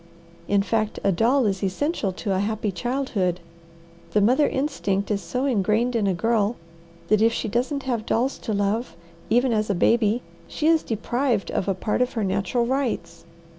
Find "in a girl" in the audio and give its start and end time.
5.95-6.55